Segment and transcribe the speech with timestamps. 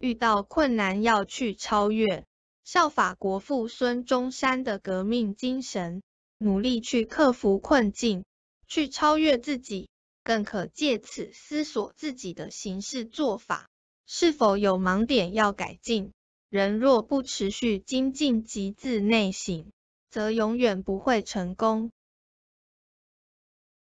[0.00, 2.24] 遇到困难要去超越。
[2.64, 6.02] 效法国父孙中山的革命精神
[6.38, 8.24] 努力去克服困境
[8.66, 9.88] 去超越自己
[10.24, 13.68] 更可借此思索自己的行事做法。
[14.06, 16.12] 是否有盲点要改进？
[16.48, 19.70] 人若不持续精进及自内省
[20.10, 21.92] 则永远不会成功。